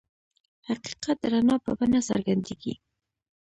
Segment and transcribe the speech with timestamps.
[0.67, 2.73] حقیقت د رڼا په بڼه څرګندېږي.